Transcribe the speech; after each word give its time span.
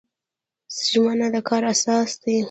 ژمنه 0.89 1.27
د 1.33 1.37
کار 1.47 1.63
اساس 1.73 2.11
دی 2.21 2.37